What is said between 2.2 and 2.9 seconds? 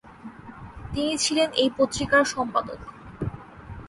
সম্পাদক।